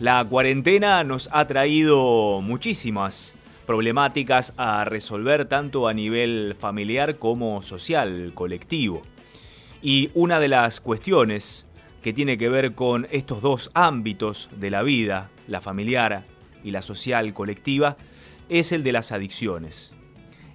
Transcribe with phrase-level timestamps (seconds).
[0.00, 3.34] La cuarentena nos ha traído muchísimas
[3.66, 9.02] problemáticas a resolver tanto a nivel familiar como social, colectivo.
[9.82, 11.66] Y una de las cuestiones
[12.00, 16.22] que tiene que ver con estos dos ámbitos de la vida, la familiar
[16.62, 17.96] y la social colectiva,
[18.48, 19.94] es el de las adicciones.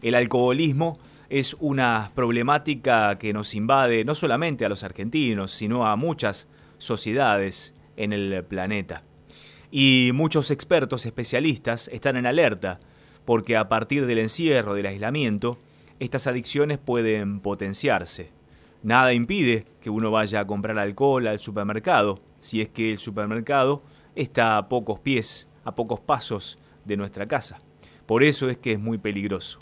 [0.02, 5.98] El alcoholismo es una problemática que nos invade no solamente a los argentinos, sino a
[5.98, 6.48] muchas
[6.78, 9.04] sociedades en el planeta.
[9.76, 12.80] Y muchos expertos especialistas están en alerta
[13.26, 15.58] porque a partir del encierro, del aislamiento,
[16.00, 18.30] estas adicciones pueden potenciarse.
[18.84, 23.82] Nada impide que uno vaya a comprar alcohol al supermercado, si es que el supermercado
[24.14, 27.58] está a pocos pies, a pocos pasos de nuestra casa.
[28.06, 29.58] Por eso es que es muy peligroso.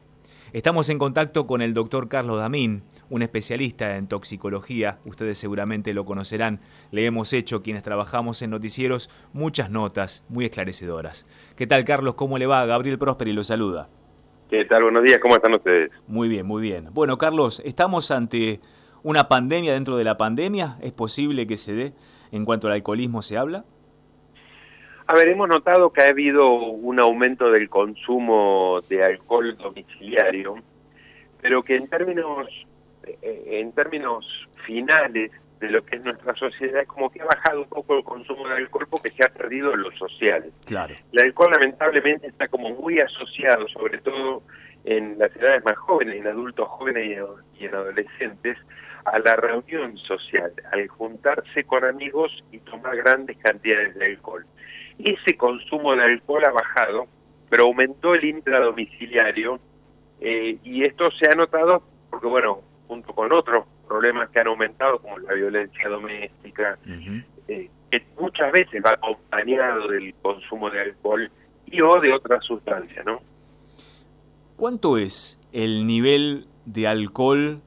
[0.51, 6.05] Estamos en contacto con el doctor Carlos Damín, un especialista en toxicología, ustedes seguramente lo
[6.05, 6.61] conocerán,
[6.91, 11.27] le hemos hecho quienes trabajamos en noticieros muchas notas muy esclarecedoras.
[11.57, 12.15] ¿Qué tal Carlos?
[12.15, 12.65] ¿Cómo le va?
[12.65, 13.89] Gabriel Prosperi lo saluda.
[14.49, 14.83] ¿Qué tal?
[14.83, 15.91] Buenos días, ¿cómo están ustedes?
[16.07, 16.87] Muy bien, muy bien.
[16.93, 18.61] Bueno Carlos, estamos ante
[19.03, 21.93] una pandemia dentro de la pandemia, ¿es posible que se dé
[22.31, 23.65] en cuanto al alcoholismo se habla?
[25.07, 30.55] A ver, hemos notado que ha habido un aumento del consumo de alcohol domiciliario,
[31.41, 32.47] pero que en términos,
[33.21, 34.25] en términos
[34.65, 38.47] finales de lo que es nuestra sociedad, como que ha bajado un poco el consumo
[38.47, 40.51] de alcohol porque se ha perdido lo social.
[40.65, 40.95] Claro.
[41.11, 44.41] El alcohol lamentablemente está como muy asociado, sobre todo
[44.85, 47.19] en las edades más jóvenes, en adultos jóvenes
[47.59, 48.57] y en adolescentes,
[49.05, 54.45] a la reunión social, al juntarse con amigos y tomar grandes cantidades de alcohol
[55.03, 57.07] ese consumo de alcohol ha bajado,
[57.49, 59.59] pero aumentó el intradomiciliario
[60.19, 62.61] eh, y esto se ha notado porque, bueno,
[62.91, 66.77] junto con otros problemas que han aumentado, como la violencia doméstica,
[67.47, 71.31] eh, que muchas veces va acompañado del consumo de alcohol
[71.67, 73.21] y o de otras sustancias, ¿no?
[74.57, 77.61] ¿Cuánto es el nivel de alcohol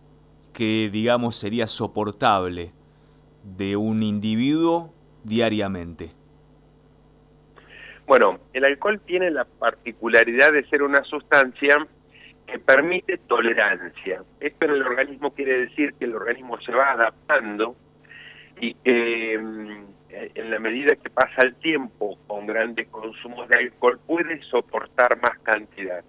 [0.53, 2.73] que, digamos, sería soportable
[3.45, 4.93] de un individuo
[5.23, 6.13] diariamente?
[8.07, 11.89] Bueno, el alcohol tiene la particularidad de ser una sustancia
[12.47, 14.23] que permite tolerancia.
[14.41, 17.77] Esto en el organismo quiere decir que el organismo se va adaptando
[18.61, 23.99] y que mm, en la medida que pasa el tiempo con grandes consumos de alcohol
[24.07, 26.05] puede soportar más cantidad.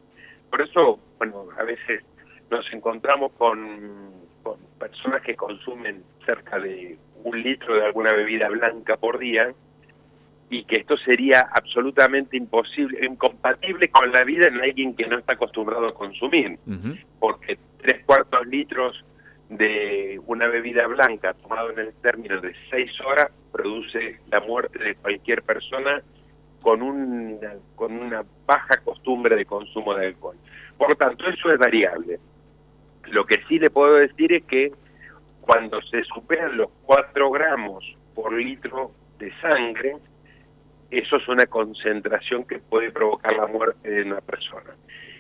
[0.50, 2.03] Por eso, bueno, a veces
[2.50, 4.13] nos encontramos con,
[4.44, 9.53] con personas que consumen cerca de un litro de alguna bebida blanca por día
[10.50, 15.33] y que esto sería absolutamente imposible, incompatible con la vida en alguien que no está
[15.33, 16.59] acostumbrado a consumir,
[17.19, 19.03] porque tres cuartos litros
[19.50, 24.95] de una bebida blanca tomado en el término de seis horas produce la muerte de
[24.95, 26.01] cualquier persona
[26.62, 30.35] con una, con una baja costumbre de consumo de alcohol.
[30.77, 32.17] Por lo tanto, eso es variable.
[33.06, 34.72] Lo que sí le puedo decir es que
[35.41, 37.85] cuando se superan los 4 gramos
[38.16, 39.97] por litro de sangre,
[40.91, 44.75] eso es una concentración que puede provocar la muerte de una persona.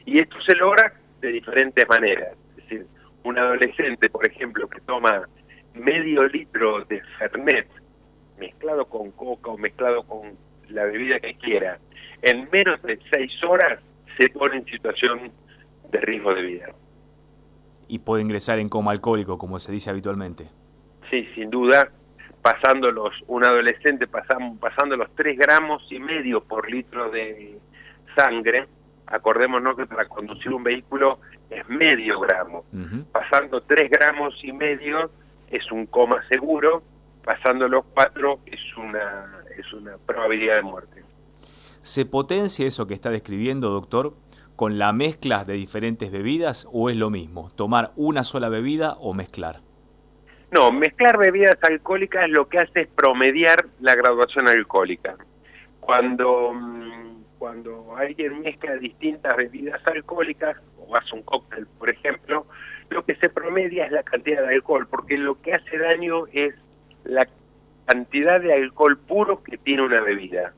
[0.05, 2.35] Y esto se logra de diferentes maneras.
[2.51, 2.87] Es decir,
[3.23, 5.27] un adolescente, por ejemplo, que toma
[5.73, 7.67] medio litro de Fernet
[8.37, 10.37] mezclado con coca o mezclado con
[10.69, 11.79] la bebida que quiera,
[12.21, 13.79] en menos de seis horas
[14.17, 15.31] se pone en situación
[15.91, 16.67] de riesgo de vida.
[17.87, 20.47] Y puede ingresar en coma alcohólico, como se dice habitualmente.
[21.09, 21.91] Sí, sin duda,
[22.45, 27.57] pasando los, un adolescente pasando, pasando los 3 gramos y medio por litro de
[28.15, 28.67] sangre,
[29.07, 31.17] acordémonos que para conducir un vehículo
[31.49, 32.63] es medio gramo,
[33.11, 35.09] pasando 3 gramos y medio
[35.49, 36.83] es un coma seguro,
[37.23, 41.03] pasando los 4 es una, es una probabilidad de muerte.
[41.79, 44.13] ¿Se potencia eso que está describiendo, doctor,
[44.55, 49.15] con la mezcla de diferentes bebidas o es lo mismo, tomar una sola bebida o
[49.15, 49.61] mezclar?
[50.55, 55.17] No, mezclar bebidas alcohólicas lo que hace es promediar la graduación alcohólica.
[55.81, 62.47] Cuando, mm, cuando alguien mezcla distintas bebidas alcohólicas, o hace un cóctel, por ejemplo,
[62.89, 66.55] lo que se promedia es la cantidad de alcohol, porque lo que hace daño es
[67.03, 67.27] la
[67.85, 70.53] cantidad de alcohol puro que tiene una bebida.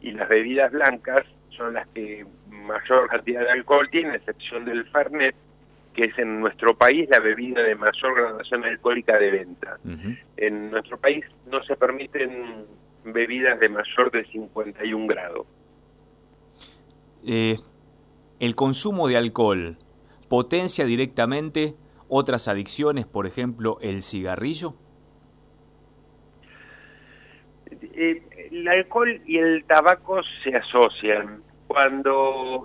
[0.00, 4.88] Y las bebidas blancas son las que mayor cantidad de alcohol tienen, a excepción del
[4.92, 5.34] Fernet,
[5.94, 9.78] que es en nuestro país la bebida de mayor graduación alcohólica de venta.
[10.36, 12.66] En nuestro país no se permiten
[13.04, 15.46] bebidas de mayor de 51 grados.
[17.26, 17.56] Eh,
[18.38, 19.76] ¿El consumo de alcohol
[20.28, 21.74] potencia directamente
[22.08, 24.70] otras adicciones, por ejemplo, el cigarrillo?
[27.92, 31.42] Eh, el alcohol y el tabaco se asocian.
[31.66, 32.64] Cuando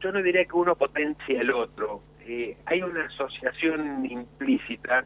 [0.00, 5.04] yo no diría que uno potencia el otro, eh, hay una asociación implícita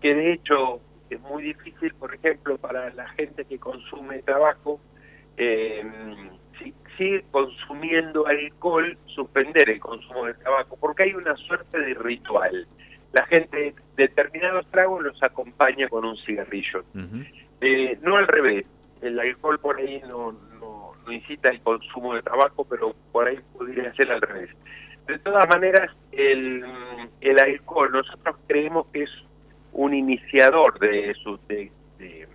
[0.00, 0.80] que de hecho
[1.10, 4.80] es muy difícil, por ejemplo, para la gente que consume tabaco,
[5.36, 5.84] eh,
[6.58, 12.66] si sigue consumiendo alcohol, suspender el consumo de tabaco, porque hay una suerte de ritual.
[13.12, 16.80] La gente, determinados tragos los acompaña con un cigarrillo.
[17.60, 18.68] Eh, no al revés,
[19.00, 23.94] el alcohol por ahí no, no, incita el consumo de tabaco, pero por ahí podría
[23.94, 24.50] ser al revés.
[25.06, 26.64] De todas maneras, el,
[27.20, 29.10] el alcohol nosotros creemos que es
[29.72, 31.14] un iniciador de,
[31.48, 32.28] de, de,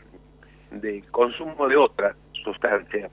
[0.71, 3.11] de consumo de otras sustancias,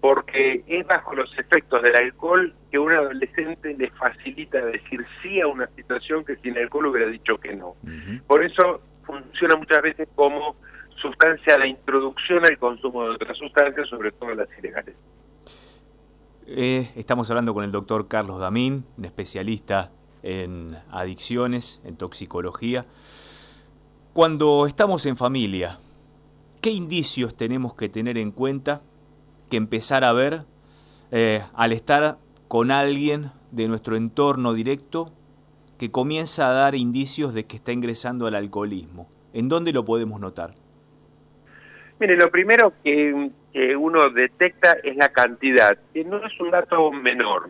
[0.00, 5.46] porque es bajo los efectos del alcohol que un adolescente le facilita decir sí a
[5.46, 7.74] una situación que sin alcohol hubiera dicho que no.
[8.26, 10.56] Por eso funciona muchas veces como
[10.96, 14.94] sustancia de introducción al consumo de otras sustancias, sobre todo las ilegales.
[16.48, 19.90] Eh, estamos hablando con el doctor Carlos Damín, un especialista
[20.22, 22.86] en adicciones, en toxicología.
[24.12, 25.80] Cuando estamos en familia,
[26.60, 28.82] ¿qué indicios tenemos que tener en cuenta
[29.50, 30.46] que empezar a ver
[31.10, 35.12] eh, al estar con alguien de nuestro entorno directo
[35.78, 39.08] que comienza a dar indicios de que está ingresando al alcoholismo?
[39.32, 40.54] ¿En dónde lo podemos notar?
[41.98, 43.30] Mire, lo primero que,
[43.78, 47.48] uno detecta es la cantidad, que no es un dato menor.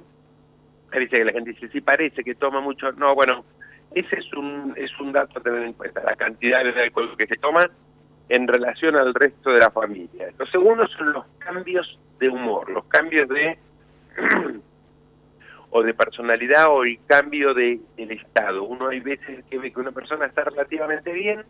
[0.93, 2.93] A veces que la gente dice, sí parece que toma mucho.
[2.93, 3.45] No, bueno,
[3.93, 7.27] ese es un, es un dato a tener en cuenta, la cantidad de alcohol que
[7.27, 7.69] se toma
[8.29, 10.29] en relación al resto de la familia.
[10.39, 13.59] Lo segundo son los cambios de humor, los cambios de
[15.71, 18.63] o de personalidad o el cambio de, del estado.
[18.63, 21.45] Uno hay veces que ve que una persona está relativamente bien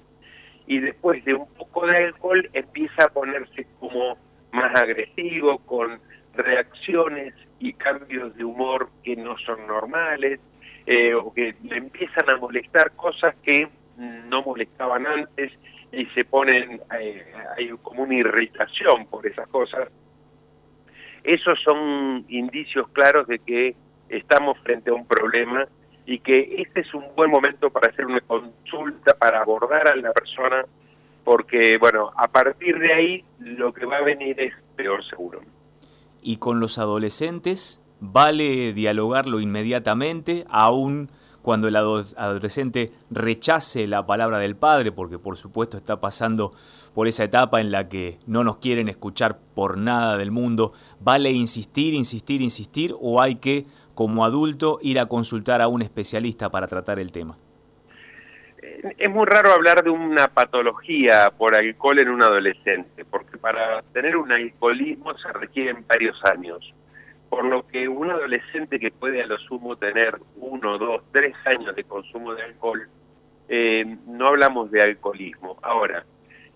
[0.66, 4.16] y después de un poco de alcohol empieza a ponerse como
[4.52, 6.00] más agresivo, con
[6.34, 10.40] reacciones y cambios de humor que no son normales,
[10.86, 15.52] eh, o que le empiezan a molestar cosas que no molestaban antes
[15.92, 19.88] y se ponen, eh, hay como una irritación por esas cosas.
[21.24, 23.74] Esos son indicios claros de que
[24.08, 25.66] estamos frente a un problema
[26.06, 30.12] y que este es un buen momento para hacer una consulta, para abordar a la
[30.12, 30.64] persona,
[31.24, 35.40] porque, bueno, a partir de ahí lo que va a venir es peor seguro.
[36.22, 41.10] ¿Y con los adolescentes vale dialogarlo inmediatamente, aún
[41.46, 46.50] cuando el adolescente rechace la palabra del padre, porque por supuesto está pasando
[46.92, 51.30] por esa etapa en la que no nos quieren escuchar por nada del mundo, ¿vale
[51.30, 53.64] insistir, insistir, insistir o hay que
[53.94, 57.38] como adulto ir a consultar a un especialista para tratar el tema?
[58.98, 64.16] Es muy raro hablar de una patología por alcohol en un adolescente, porque para tener
[64.16, 66.74] un alcoholismo se requieren varios años.
[67.28, 71.74] Por lo que un adolescente que puede a lo sumo tener uno, dos, tres años
[71.74, 72.88] de consumo de alcohol,
[73.48, 75.58] eh, no hablamos de alcoholismo.
[75.62, 76.04] Ahora,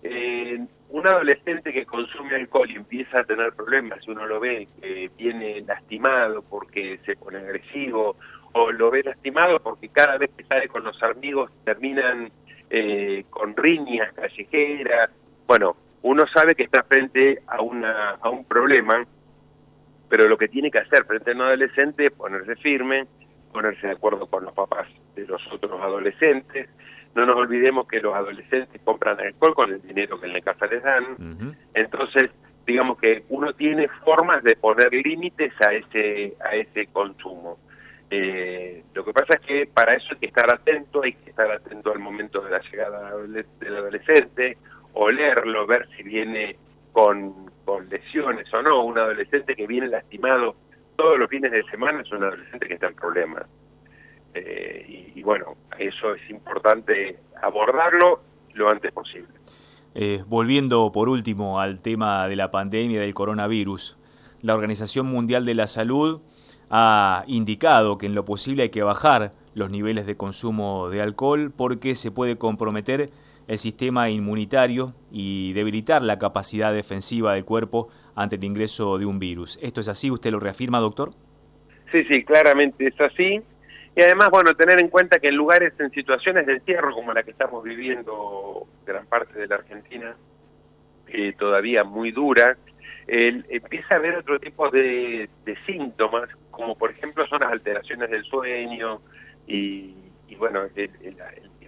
[0.03, 0.59] eh,
[0.89, 5.61] un adolescente que consume alcohol y empieza a tener problemas, uno lo ve que viene
[5.61, 8.17] lastimado porque se pone agresivo,
[8.53, 12.31] o lo ve lastimado porque cada vez que sale con los amigos terminan
[12.69, 15.09] eh, con riñas callejeras,
[15.47, 19.05] bueno, uno sabe que está frente a, una, a un problema,
[20.11, 23.07] pero lo que tiene que hacer frente a un adolescente es ponerse firme,
[23.53, 24.85] ponerse de acuerdo con los papás
[25.15, 26.67] de los otros adolescentes,
[27.15, 30.67] no nos olvidemos que los adolescentes compran alcohol con el dinero que en la casa
[30.67, 31.55] les dan.
[31.73, 32.29] Entonces,
[32.67, 37.57] digamos que uno tiene formas de poner límites a ese, a ese consumo.
[38.09, 41.49] Eh, lo que pasa es que para eso hay que estar atento, hay que estar
[41.49, 44.57] atento al momento de la llegada del adolescente,
[44.91, 46.57] olerlo, ver si viene
[46.91, 48.83] con, lesiones o no.
[48.83, 50.55] Un adolescente que viene lastimado
[50.95, 53.43] todos los fines de semana es un adolescente que está en problemas.
[54.33, 58.21] Eh, y, bueno, eso es importante abordarlo
[58.53, 59.29] lo antes posible.
[59.93, 63.97] Eh, volviendo por último al tema de la pandemia del coronavirus,
[64.41, 66.21] la Organización Mundial de la Salud
[66.69, 71.51] ha indicado que en lo posible hay que bajar los niveles de consumo de alcohol
[71.55, 73.09] porque se puede comprometer
[73.47, 79.19] el sistema inmunitario y debilitar la capacidad defensiva del cuerpo ante el ingreso de un
[79.19, 79.59] virus.
[79.61, 80.11] ¿Esto es así?
[80.11, 81.13] ¿Usted lo reafirma, doctor?
[81.91, 83.41] Sí, sí, claramente es así.
[83.95, 87.23] Y además, bueno, tener en cuenta que en lugares, en situaciones de encierro como la
[87.23, 90.15] que estamos viviendo gran parte de la Argentina,
[91.07, 92.57] eh, todavía muy dura,
[93.07, 95.29] empieza a haber otro tipo de,
[95.65, 99.01] síntomas, como por ejemplo son las alteraciones del sueño
[99.47, 99.93] y,
[100.37, 100.89] bueno, el,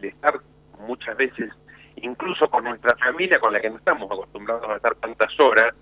[0.02, 0.40] estar
[0.88, 1.50] muchas veces,
[1.98, 5.74] incluso con nuestra familia con la que no estamos acostumbrados a estar tantas horas,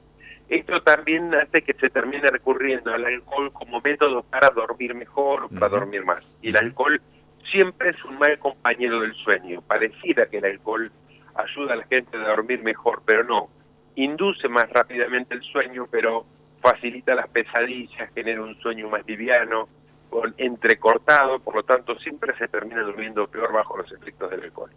[0.49, 5.47] Esto también hace que se termine recurriendo al alcohol como método para dormir mejor o
[5.47, 6.25] para dormir más.
[6.41, 7.01] Y el alcohol
[7.49, 9.61] siempre es un mal compañero del sueño.
[9.61, 10.91] Pareciera que el alcohol
[11.35, 13.49] ayuda a la gente a dormir mejor, pero no.
[13.95, 16.25] Induce más rápidamente el sueño, pero
[16.61, 19.69] facilita las pesadillas, genera un sueño más liviano,
[20.09, 24.71] con entrecortado, por lo tanto siempre se termina durmiendo peor bajo los efectos del alcohol.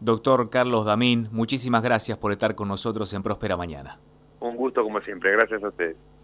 [0.00, 3.98] Doctor Carlos Damín, muchísimas gracias por estar con nosotros en Próspera Mañana.
[4.40, 5.96] Un gusto como siempre, gracias a ustedes.